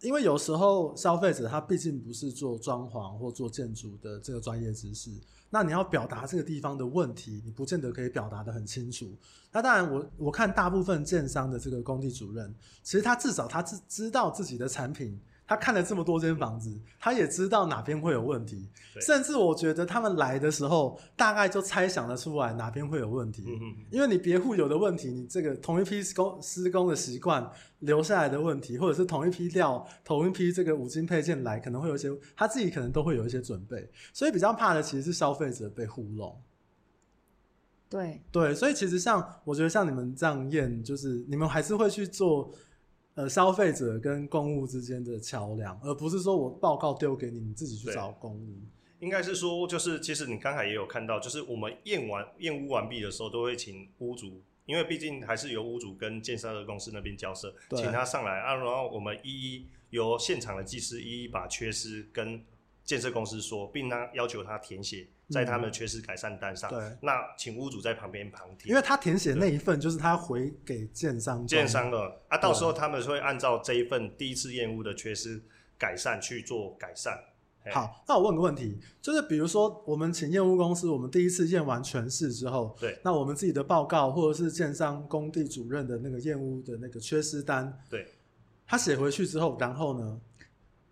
[0.00, 5.10] 因为有时候消费者他毕竟不是做装潢或做建筑的这个专业知识，
[5.54, 9.16] 那你要表达这个地方的问题，你不见得可以表达得很清楚。
[9.52, 18.66] 那当然我，我我看大部分建商的这个工地主任，其实他至少他知知道自己的产品他看了这么多间房子，他也知道哪边会有问题，
[19.02, 23.44] 甚至我觉得他们来的时候，大概就猜想得出来哪边会有问题。
[23.46, 27.46] 嗯，因为你别户有的问题，你这个同一批施工施工的习惯
[27.80, 36.40] 留下来的问题，或者是同一批料、同一批这个五金配件来，可能会有一些他自己可能都会有一些准备，所以比较怕的其实是消费者被糊弄。
[37.90, 42.50] 对对，所以其实像我觉得像你们这样验，就是你们还是会去做。
[43.14, 48.56] 呃，消费者跟公务之间的桥梁，而不是说我报告丢给你，你自己去找公务。
[48.98, 62.42] 应该是说，就是其实你刚才也有看到，就是我们验完验屋完毕的时候，都会请屋主，因为毕竟还是由屋主跟建设公司那边交涉，请他上来啊，然后我们一一由现场的技师一一把缺失跟
[62.82, 65.06] 建设公司说，并他要求他填写。
[65.30, 75.42] 在他们的缺失改善单上，嗯，对，那请屋主在旁边旁听，因为他填写那一份就是他回给建商，建商的啊，到时候他们会按照这一份第一次验屋的缺失
[75.78, 77.18] 改善去做改善。
[77.72, 88.06] 好，那我问个问题，就是比如说我们请验屋公司，我们第一次验完全室之后，对，那我们自己的报告或者是建商工地主任的那个验屋的那个缺失单，对，
[88.66, 90.20] 他写回去之后，然后呢？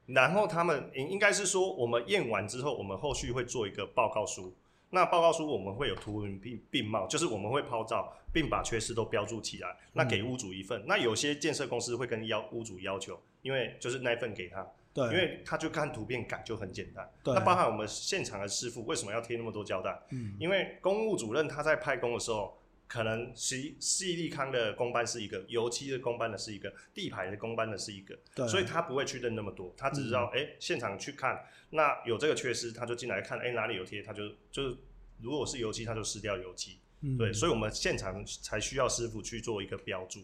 [0.07, 4.55] 然后他们应应该是说，我们验完之后，我们后续会做一个报告书。
[4.91, 9.77] 那报告书我们会有图文并并茂，就是我们会抛照，并把缺失都标注起来。
[9.95, 10.83] 那给屋主一份。
[10.83, 17.11] 嗯、那有些建设公司会跟要屋主要求，因为就是那一份给他，对，因为他就看图片改就很简单。
[17.23, 17.33] 对。
[17.33, 19.99] 那包含我们现场的师傅为什么要贴那么多胶带？
[20.11, 22.59] 嗯，因为公务主任他在派工的时候。
[22.92, 34.76] 可能西西利康的工班是一个，油漆的工班的是一个，地牌的工班的是一个，对，所以他不会去认那么多，他只知道哎、嗯欸，现场去看，那有这个缺失，他就进来看，哎、欸，哪里有贴，他就就是
[35.22, 40.20] 如果是油漆，他就撕掉油漆，嗯，对，所以我们现场才需要师傅去做一个标注。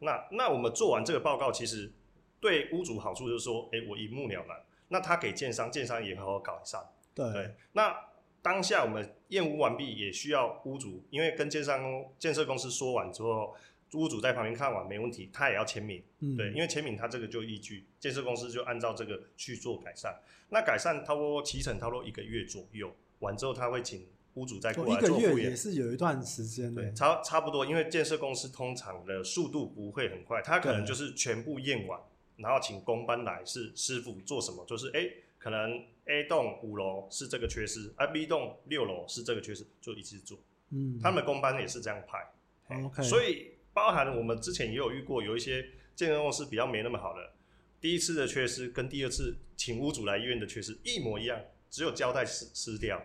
[0.00, 1.92] 那那我们做完这个报告，其实
[2.40, 4.60] 对屋主好处就是说，哎、欸，我一目了然。
[4.88, 6.82] 那他给建商，建商也好好搞一下，
[7.14, 8.07] 对，那。
[8.48, 13.54] 当下我们验屋完毕，也需要屋主，因为跟建商建设公司说完之后，
[13.92, 20.18] 屋主在旁边看完没问题，他也要签名，嗯，对，因为签名他这个就依据，建设公司就按照这个去做改善。
[20.48, 25.30] 那改善差不多期程差不多一个月左右，完之后他会请屋主再过来做复验。
[25.30, 32.00] 一个月也是有一段时间的，对，差差不多，因为建设公司通常的速度不会很快，他可能就是全部验完，
[32.36, 35.00] 然后请工班来是师傅做什么，就是哎。
[35.00, 40.38] 欸可能 A 栋五楼是这个缺失，而 B 栋六楼是这个缺失，就一次做。
[40.70, 42.78] 嗯，他们的工班也是这样排。
[42.84, 47.32] OK，所以包含我们之前也有遇过，有一些建设公司比较没那么好的，
[47.80, 53.02] 第一次的缺失跟第二次请屋主来医院的缺失一模一样，只有胶带撕撕掉。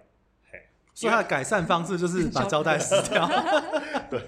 [0.94, 3.28] 嘿，所以他的改善方式就是把胶带撕掉。
[4.10, 4.22] 对。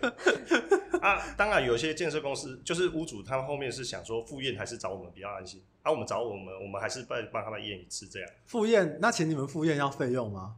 [0.99, 5.61] 啊，当然有些建设公司就是屋主，他们后面是想说复验还是找我们比较安心。
[5.83, 8.29] 啊，我们找我们，我们还是帮帮他们验一次这样。
[8.47, 10.55] 复验，那请你们复验要费用吗？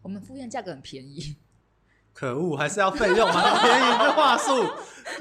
[0.00, 1.36] 我们复验价格很便宜。
[2.18, 3.40] 可恶，还是要费用吗？
[3.40, 4.50] 很便宜的话术，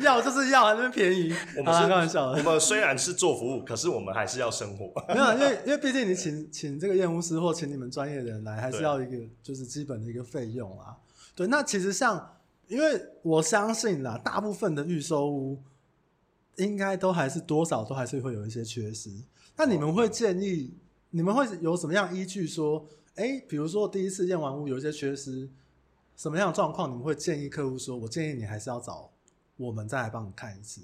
[0.02, 1.32] 要就是要，还那么便宜。
[1.58, 2.40] 我们是开玩笑的。
[2.40, 4.92] 我们虽然是做服务，可是我们还是要生活。
[5.14, 10.96] 没有，因为因为毕竟你请请这个验屋师或请你们专业的人来，还是要一个就是基本的一个费用啊。
[11.36, 12.34] 对，那其实像。
[12.70, 15.58] 因为我相信啦，大部分的预售屋
[16.58, 19.10] 应该都还是多少都还是会有一些缺失。
[19.56, 20.74] 那你们会建议，
[21.12, 25.50] 你们会有什么样依据说，哎，比如说第一次验完屋有一些缺失，
[26.18, 29.10] 什么样的状况，你们会建议客户说，我建议你还是要找
[29.56, 30.82] 我们再来帮你看一次。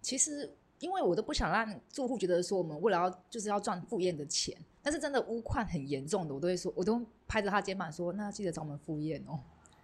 [0.00, 9.38] 其实，因为我都不想让住户觉得说，我们为了要就是要赚复验的钱，但是真的污况很严重的，我都会说，我都拍着他肩膀说，那记得找我们复验哦。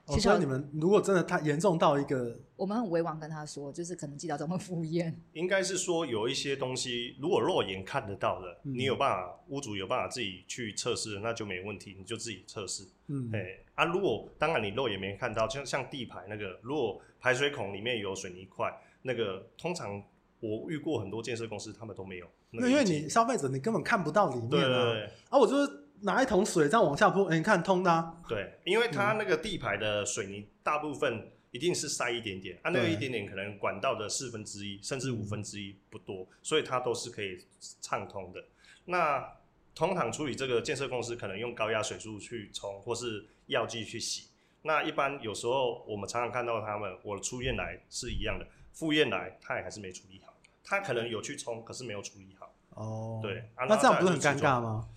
[0.08, 5.12] 其实、哦、你们如果真的太严重到一个，我们很委婉跟他说，就是可能记得怎么敷衍。
[5.34, 12.84] 应该是说有一些东西，如果肉眼看得到的，嗯、你有办法，屋主有办法自己去测试，那就没问题，你就自己测试。
[13.08, 20.00] 嗯，哎啊，如果当然你肉眼没看到，像像地排那个，如果排水孔里面有水泥块，那个通常
[20.38, 22.26] 我遇过很多建设公司，他们都没有。
[22.52, 24.50] 那个、因为你消费者你根本看不到里面啊。
[24.50, 25.85] 对对对啊，我就是。
[26.02, 28.14] 拿一桶水这样往下泼，欸，你看通的啊。
[28.28, 37.38] 对，因为它那个地排的水泥大部分一定是塞一点点，啊，那个一点点可能管道的四分之一甚至五分之一不多，所以它都是可以
[37.80, 38.44] 畅通的。
[38.84, 39.32] 那
[39.74, 44.28] 通常处理这个建设公司可能用高压水柱去冲，或是药剂去洗。
[44.62, 52.52] 那一般有时候我们常常看到他们，我出院来是一样的，复验来他也还是没处理好，他可能有去冲，可是没有处理好。
[52.70, 54.88] 哦，对，啊，那这样不是很尴尬吗？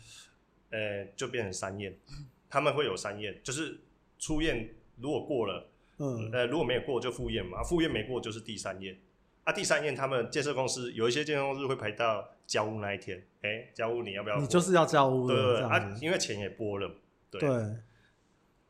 [0.71, 1.97] 呃、欸，就变成三验，
[2.49, 3.79] 他们会有三验，就是
[4.17, 8.97] 初验如果过了，嗯，呃，如果没有过就复验嘛，复验没过就是第三验，
[9.43, 14.39] 啊，第三验他们建设公司有一些建设公司会排到交屋那一天，哎、欸，交屋你要不要？
[14.39, 16.95] 你就是要交屋，对对对啊，因为钱也拨了，
[17.32, 17.39] 对。
[17.41, 17.49] 对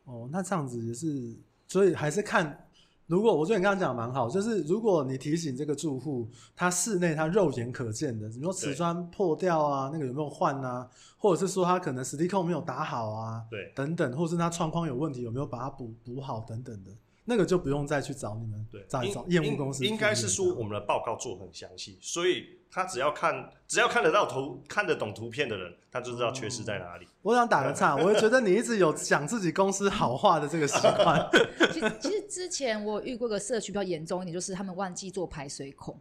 [0.05, 1.35] 哦，那这样子也是，
[1.67, 2.65] 所以还是看。
[3.09, 16.91] 如果我觉得你刚刚讲的蛮好，就是如果你提醒这个住户，他室内他肉眼可见的，比如说瓷砖破掉啊，那个有没有换啊，或者是说他可能矽利康没有打好啊，对，等等，或是他窗框有问题，有没有把它补补好等等的，
[17.29, 19.85] 那个就不用再去找你们，对，再找验屋公司。
[19.85, 22.57] 应该是说我们的报告做很详细，所以。
[22.71, 27.05] 他只要看，只要看得到图、看得懂图片的人，他就知道缺失在哪里。
[27.05, 31.27] 嗯、我想打个岔， 我会觉得你一直有讲自己公司好话的这个习惯。
[31.73, 35.99] 其实，其实之前我遇过个社区比较严重一点，就是他们忘记做排水孔，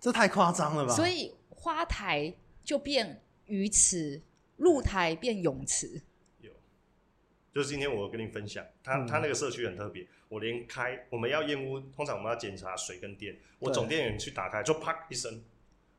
[0.00, 0.92] 这太夸张了吧？
[0.92, 4.20] 所以花台就变鱼池，
[4.56, 6.02] 露台变泳池。
[6.40, 6.50] 有，
[7.54, 15.42] 就是今天我跟你分享，他、嗯、他那个社区很特别，我连开我们要验屋，通常我们要检查水跟电，我总电源去打开，就啪一声。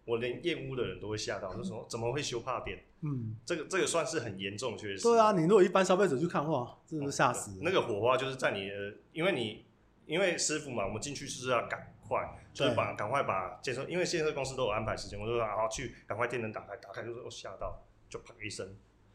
[0.04, 2.84] 我连验屋的人都会吓到，就说怎么会修怕电？
[3.02, 5.04] 嗯，这个这个算是很严重，确实。
[5.04, 7.60] 对啊，你如果一般消费者去看的话，真的是吓死、嗯。
[7.62, 9.64] 那个火花就是在你的，因为你
[10.08, 18.68] 因为师傅嘛，我们进去就是要赶快，就是把赶快把建设，因为建设公司都有安排时间，我就说啊去赶快电灯打开，打开就是我吓到，就啪一声。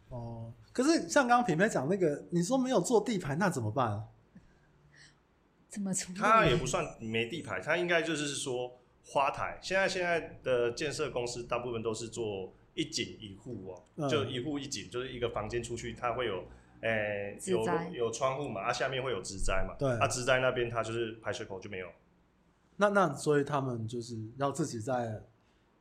[0.08, 4.06] 哦，可是像刚刚品牌讲那个，你说没有做地盘，那怎么办？
[5.76, 6.18] 怎么处理？
[6.18, 8.80] 他也不算没地牌，他应该就是说。
[9.08, 16.44] 花台现在现在的建设公司大部分都是做一景一户哦，嗯、就一户一景，就是一个房间出去，它会有，
[16.80, 21.86] 诶、欸，有有窗户嘛，啊，下面会有植栽嘛，对，啊，植栽那边它就是排水口就没有。
[22.78, 25.22] 那那所以他们就是要自己在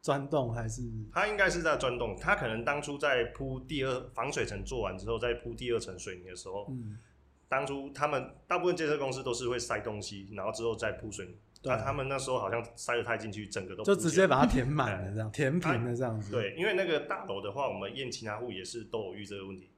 [0.02, 0.84] 钻洞还是？
[1.12, 7.00] 他应该是在钻洞，他可能当初在铺第二防水层做完之后，再铺第二层水泥的时候，嗯，
[7.48, 11.36] 当初他们大部分建设公司都是会塞东西，然后之后再铺水泥。
[11.68, 16.32] 那、啊、他们那时候好像塞得太进去，整个都就直接把它填满了， 这样填平了这样子。
[16.32, 19.72] 对，因为那个大楼的话，我们验其他户也是都有遇这个问题，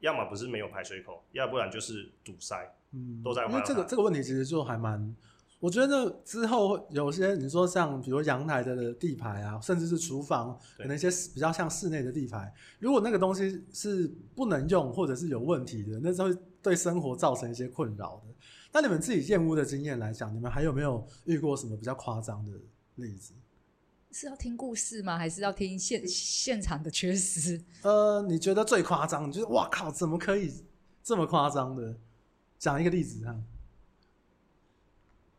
[0.00, 3.46] 要么不是没有排水口，要不然就是堵塞，嗯，都在。
[3.46, 5.14] 因为这个这个问题其实就还蛮，
[5.60, 16.36] 我觉得之后有些你说像比如阳台的地排啊，甚至是厨房，可能一些比较像室内的地排，如果那个东西是不能用或者是有问题的，那是会
[16.68, 18.34] 对生活造成一些困扰的。
[18.70, 22.52] 那你们自己验屋的经验来讲，你们还有没有遇过什么比较夸张的
[22.96, 23.32] 例子？
[24.10, 25.16] 是要听故事吗？
[25.16, 27.58] 还是要听现现场的缺失？
[27.82, 29.26] 呃，你觉得最夸张？
[29.26, 30.52] 你觉得哇靠，怎么可以
[31.02, 31.96] 这么夸张的？
[32.58, 33.34] 讲一个例子哈。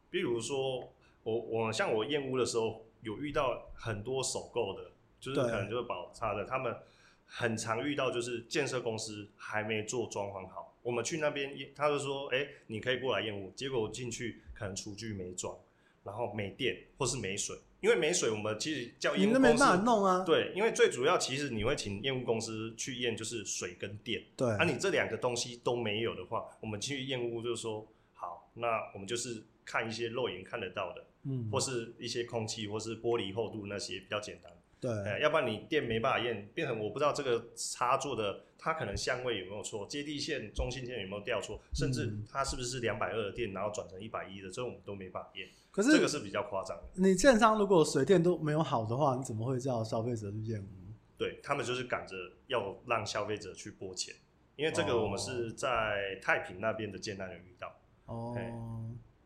[0.09, 6.75] 比如说，我我像我验屋的时候，有遇到很多首购的，就是可能就是宝差的，他们
[7.27, 10.73] 很常遇到就是建设公司还没做装潢好。
[10.89, 15.55] 我们去那边，他就说：“哎、欸，你可以过来验屋。”结果我进去，可能厨具没装，
[16.03, 17.55] 然后没电，或是没水。
[17.79, 20.23] 因为没水，我们其实叫验屋公司，你都没办法弄啊。
[20.25, 24.19] 对，因为最主要，其实你会请验屋公司去验，就是水跟电。
[24.35, 34.51] 对，啊，你这两个东西都没有的话，我们去验屋就是说，好，那我们就是看一些肉眼看得到的，嗯，或是一些空气，或是玻璃厚度那些比较简单。
[34.81, 45.49] 对、欸，要不然你电没办法验，变成我不知道这个插座的它可能相位有没有错，接地线、中心线有没有掉错，甚至它是不是两百二的电，然后转成一百一的，这我们都没办法验。
[45.71, 46.83] 可是这个是比较夸张的。
[46.95, 50.65] 你建商如果水电都没有好的话，你怎么会叫消费者去验屋？
[51.17, 52.15] 对，他们就是赶着
[52.47, 54.15] 要让消费者去拨钱，
[54.55, 57.75] 因为这个我们是在太平那边的建案有遇到。
[58.05, 58.33] 哦。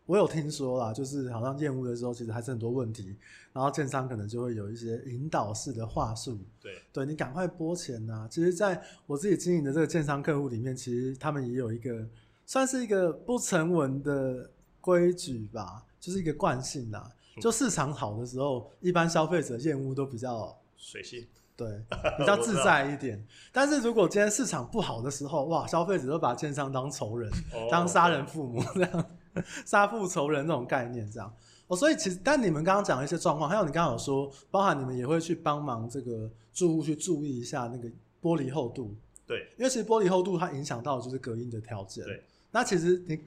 [0.05, 3.15] 我有听说啦，就是好像验屋的时候，其实还是很多问题，
[3.53, 8.27] 然后建商可能就会有一些引导式的话术，对，对你赶快拨钱呐、啊。
[8.29, 12.05] 其实，在我自己经营的这个建商客户里面，其实他们也有一个
[12.45, 14.49] 算是一个不成文的
[14.81, 17.09] 规矩吧，就是一个惯性啦。
[17.41, 21.81] 就市场好的时候，一般消费者验屋都比较随性，对，
[22.17, 23.25] 比较自在一点。
[23.53, 29.05] 但是如果今天市场不好的时候，哇，消费者都把建商当仇人，哦、当杀人父母这样。
[29.65, 31.33] 杀父仇人那种概念，这样。
[31.67, 37.87] 哦，所以其实，但你们刚刚讲的一些状况，还有你刚刚有说，包含你们也会去帮忙这个住户去注意一下那个
[38.21, 38.93] 玻璃厚度，
[39.25, 42.21] 对，因为其实玻璃厚度它影响到就是隔音的条件，对。
[42.51, 43.19] 那其实你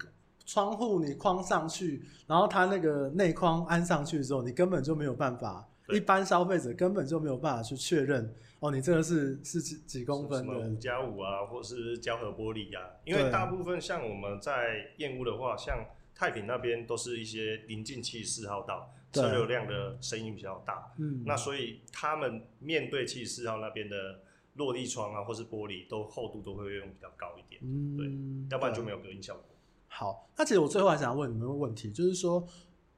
[0.45, 12.91] 窗户你框上去，然后它那个内框安上去之后，你根本就没有办法，一般消费者根本就没有办法去确认哦，你这个是是几几公分的五加五啊，或是胶合玻璃呀、啊？
[13.05, 20.91] 因为大部分像我们在燕屋的话，像太平那边都是一些临近七十四号道，车流量的声音比较大。
[20.99, 24.21] 嗯，那所以他们面对七十四号那边的
[24.55, 27.61] 落地窗啊，或是玻璃，都厚度都会用比较高一点。
[27.63, 29.45] 嗯，对，要不然就没有隔音效果。
[29.89, 32.43] 好，那其实我最后还想要问你们一个问题，就是说，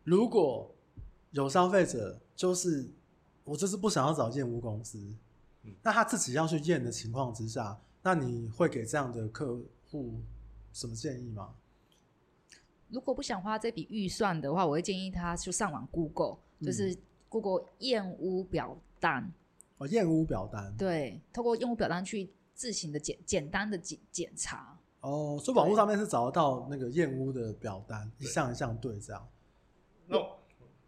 [0.05, 0.73] 如果
[1.33, 2.89] 有消费者就是
[3.43, 5.13] 我就是不想要找验屋公司，
[5.69, 9.61] 嗯，那他自己要去验的情况之下，那你会给这样的客
[9.91, 10.21] 户
[10.73, 11.55] 什么建议吗？
[12.89, 16.97] 如果不想花这笔预算的话，我会建议他就上网 Google，就是
[17.29, 19.31] Google 验屋表单。
[19.77, 20.75] 哦，验屋表单。
[20.77, 24.79] 对，透过验屋表单去自行的简简单的检检查。
[25.03, 29.29] 哦，所以网络上面是找得到那个验屋的表单，一项一项对这样。
[30.09, 30.39] 有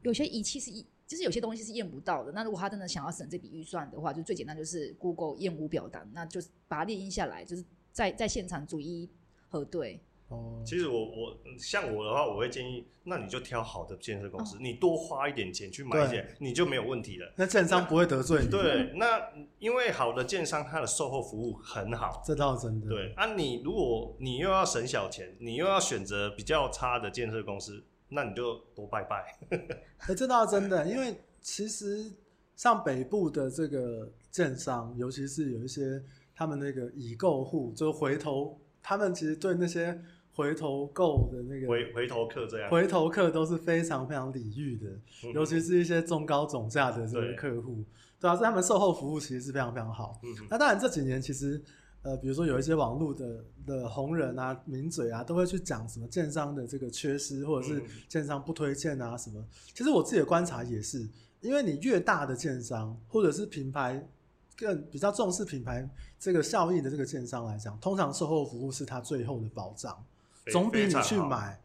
[0.03, 2.31] 有些仪器是一，就是有些东西是验不到的。
[2.31, 9.11] 那如果他真的想要省这笔预算的话，就最简单就是 Google 验屋表单，那就是把它列印下来，就是在在现场逐一
[9.49, 10.01] 核对。
[10.29, 17.35] 哦，其实我我像我的话，我会建议，那你就挑好的建设公司，哦，你多花一点钱去买一件，你就没有问题了。
[17.37, 18.49] 那建商不会得罪你。
[18.49, 19.21] 对，那
[19.59, 22.89] 因为好的建商，他的售后服务很好，这倒真的。
[22.89, 29.39] 对啊，你如果你又要省小钱，你又要选择比较差的建设公司，那你就多拜拜。
[29.51, 32.13] 哎、 欸，这倒真的，因为其实
[32.55, 36.03] 像北部的这个建商，尤其是有一些
[36.35, 39.99] 他们那个已购户，就回头他们其实对那些。
[40.33, 44.89] 回头购的那个回回头客这样，回头客都是非常非常礼遇的，
[45.25, 47.85] 嗯，尤其是一些中高总价的这个客户，
[48.19, 50.19] 对，对啊，所以他们售后服务其实是非常非常好。
[50.23, 51.61] 嗯，那当然这几年其实
[52.03, 59.47] 呃，比如说有一些网络的的红人啊、名嘴啊，都会去讲什么建商的这个缺失，或者是建商不推荐啊什么，嗯。
[59.75, 61.07] 其实我自己的观察也是，
[61.41, 64.07] 因为你越大的建商，或者是品牌
[64.57, 65.89] 更比较重视品牌
[66.19, 70.03] 这个效益的这个建商来讲，通常售后服务是他最后的保障。
[70.51, 71.61] 总比你去买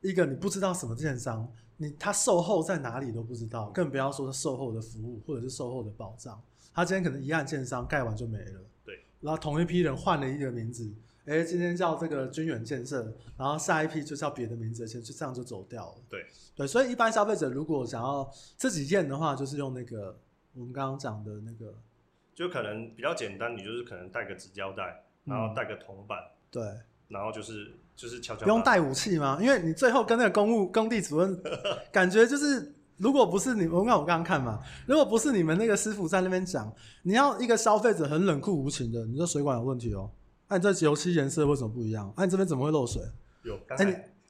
[0.00, 1.46] 一个你不知道什么建商，
[1.76, 6.40] 你他售后在哪里都不知道，更不要说他售后的服务或者是售后的保障。
[6.72, 8.75] 他今天可能一案建商盖完就没了，对。
[9.20, 10.92] 然后同一批人换了一个名字，
[11.24, 15.94] 哎，今天叫这个军远建设，然后下一批就叫别的名字，就这样就走掉了。
[16.08, 20.18] 对对，所以一般消费者如果想要自己验的话，就是用那个
[20.54, 21.74] 我们刚刚讲的那个，
[22.34, 26.62] 就可能比较简单，你就是可能带个纸胶带，然后带个铜板，嗯，对，
[27.08, 27.76] 然后就是。
[27.96, 29.38] 就是悄悄不用带武器吗？
[29.40, 31.42] 因为你最后跟那个公务工地主任，
[31.90, 36.72] 感觉就是，如果不是你，我看我刚刚看嘛，如果不是你们那个师傅在那边讲，
[37.02, 40.10] 你要一个消费者很冷酷无情的，你这水管有问题哦，
[40.48, 42.12] 那、啊、你这油漆颜色为什么不一样？
[42.16, 43.02] 那、啊、你这边怎么会漏水？
[43.42, 43.84] 有，刚才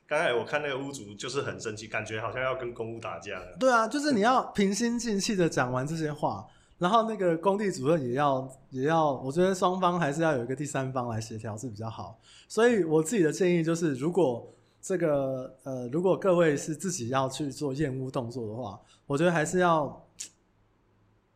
[0.08, 3.56] 刚、欸、才我看那个屋主就是很生气，感觉好像要跟公务打架了。
[3.58, 6.46] 对啊，就是你要平心静气的讲完这些话。
[6.78, 12.20] 然后那个工地主任也要也要，我觉得双方还是要有一个第三方来协调是比较好。
[12.48, 14.46] 所以我自己的建议就是，如果
[14.86, 20.06] 这个呃，如果各位是自己要去做厌恶动作的话，我觉得还是要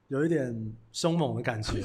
[0.07, 1.81] 有一点凶猛的感觉，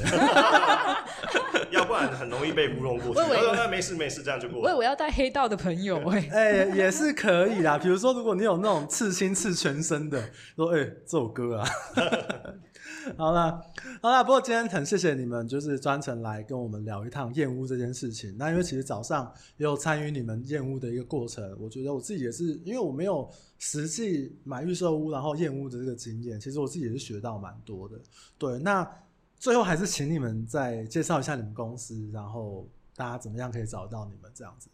[1.73, 3.19] 要不然很容易被糊弄过去。
[3.19, 4.63] 我以为那没事没事，这样就过了。
[4.65, 7.79] 我以为要带黑道的朋友哎、欸，也是可以啦。
[7.79, 10.23] 比如说，如果你有那种刺青刺全身的，
[10.55, 11.67] 说哎、欸，这首歌啊。
[13.17, 13.61] 好了，
[14.01, 18.35] 好了，不过今天很谢谢你们，就是专程来跟我们聊一趟验屋这件事情。
[18.37, 23.29] 那因为其实早上也有参与你们验屋的一个过程，我觉得我自己也是，因为我没有
[23.59, 27.99] 实际买预售屋然后验屋的这个经验，其实我自己也是学到蛮多的。
[28.37, 28.89] 对，那
[29.37, 34.69] 最后还是请你们再介绍一下你们公司，然后大家怎么样可以找到你们这样子。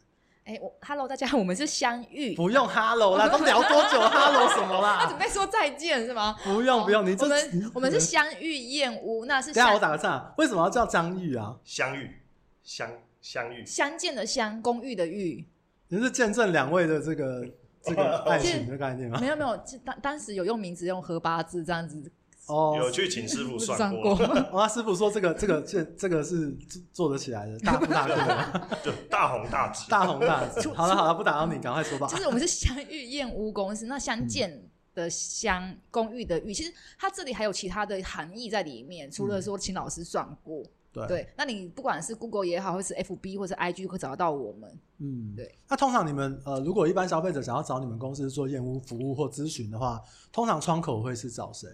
[0.51, 2.35] 哎、欸，我 Hello，大家好， 我们是相遇。
[2.35, 4.01] 不用 Hello 啦，都聊多久？
[4.11, 4.99] Hello 什么啦？
[5.01, 6.35] 他准备说再见是吗？
[6.43, 9.53] 不用不用，你这我们我们是相遇燕屋，那是。
[9.55, 11.55] 等下我打个岔，为什么要叫张玉啊？
[11.63, 12.21] 相遇，
[12.63, 12.89] 相
[13.21, 15.47] 相遇，相见的相，公寓的寓。
[15.87, 17.47] 你是见证两位的这个
[17.81, 19.19] 这个爱情的概念吗？
[19.21, 22.11] 没有没有，当当时有用名字用合八字这样子。
[22.51, 26.55] 哦，有去请师傅算过， 算过哦，师傅说这个这个这这个是
[26.91, 28.77] 做得起来的，大不大 个？
[28.83, 30.67] 就大红大紫，大红大紫。
[30.73, 32.07] 好了好了，不打扰你，赶快说吧。
[32.07, 34.61] 就是我们是相遇燕屋公司，那相见
[34.93, 40.61] 的相、嗯，公寓的寓，其实它这里还有其他的含义在里面，除了说请老师算过。
[40.93, 44.69] 对、嗯、对，那你不管是 Google 也好，或是 FB 或是 IG，会找得到我们。
[44.97, 45.57] 嗯，对。
[45.69, 50.01] 那通常你们呃，如果一般消费者想要找你们公司做验屋服务或咨询的话，
[50.33, 51.69] 通常窗口会是找谁？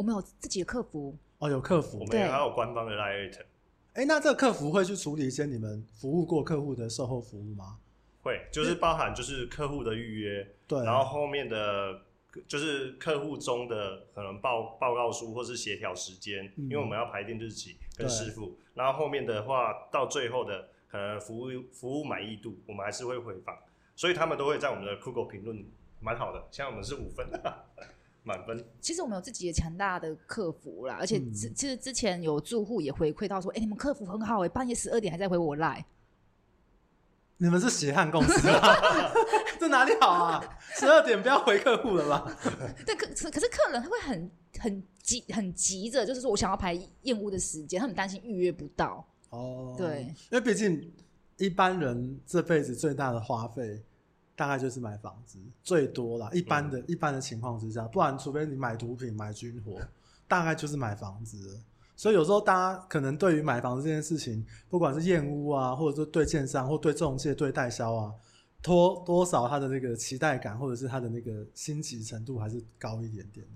[0.00, 3.38] 我们有自己的客服哦，有客服，我们也还有官方的 Line。
[3.92, 7.78] 哎，那这个客服会去处理一些你们服务过客户的售后服务吗？
[8.22, 12.00] 会，就是包含就是客户的预约，对，然后后面的
[12.48, 23.54] 就是客户中的可能报报告书或是协调时间，嗯，因为我们要排定日期跟师傅，然后后面的话到最后的可能服务服务满意度，我们还是会回访，
[23.94, 25.62] 所以他们都会在我们的 Google 评论
[26.00, 27.28] 蛮好的，像我们是五分。
[28.22, 28.64] 满分。
[28.80, 35.84] 其实我们有自己的强大的客服啦，而且之其实之前有住户也回馈到说，哎、欸，你们客服很好哎、欸，半夜十二点还在回我赖。
[37.38, 38.76] 你们是血汗公司啊？
[39.58, 40.58] 这哪里好啊？
[40.74, 42.36] 十二点不要回客户了吧？
[42.84, 49.02] 对，可可是客人他会很很急很急着，就是说我想要排验屋的时间，他很担心预约不到。
[49.30, 50.92] 哦，对，因为毕竟
[51.38, 53.82] 一般人这辈子最大的花费
[54.40, 56.30] 大概就是买房子，最多啦。
[56.32, 59.78] 一般的、嗯、一般的情况之下，不然除非你买毒品、买军火，
[60.26, 61.60] 大概就是买房子。
[61.94, 68.14] 所以有时候大家可能对于买房子这件事情，不管是验屋啊，或者说对建商或对中介、对代销啊，
[68.62, 73.52] 多多少他的那个期待感，或者是他的那个心急程度还是高一点点的。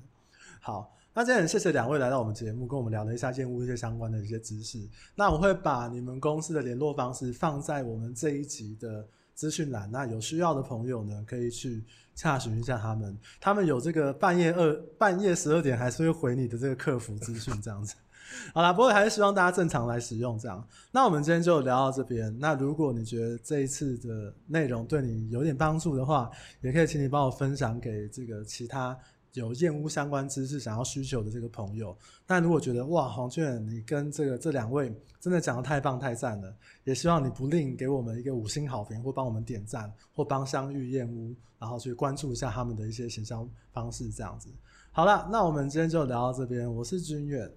[0.61, 4.87] 好，那今天很谢谢两位来到我们节目，跟我们聊了一下验屋一些相关的一些知识。
[5.15, 17.95] 那我会把你们公司的联络方式放在我们这一集的资讯栏，那有需要的朋友呢，可以去查询一下他们，他们有这个半夜二半夜十二点还是会回你的这个客服资讯这样子。
[18.55, 20.67] 好啦，不过还是希望大家正常来使用这样。
[20.91, 22.35] 那我们今天就聊到这边。
[22.41, 26.31] 那如果你觉得这一次的内容对你有点帮助的话，
[26.63, 28.97] 也可以请你帮我分享给这个其他
[29.35, 31.97] 有燕屋相关知识想要需求的这个朋友。
[32.27, 44.49] 但如果觉得哇，黄俊你跟这个这两位真的讲的太棒太赞了，也希望你不吝给我们一个五星好评，或帮我们点赞，或帮相遇燕屋，然后去关注一下他们的一些行销方式这样子。
[44.91, 46.73] 好了，那我们今天就聊到这边。
[46.73, 47.51] 我是君远。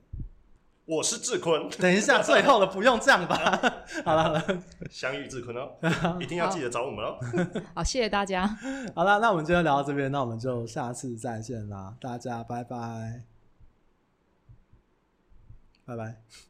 [0.88, 3.36] 我是志坤， 等一下，最后的不用这样吧。
[4.06, 5.70] 好了好了，相遇志坤哦，
[6.20, 7.20] 一定要记得找我们哦。
[7.76, 8.48] 好，谢谢大家。
[8.96, 13.24] 好了，那我们今天聊到这边，那我们就下次再见啦，大家拜拜，
[15.86, 16.47] 拜拜。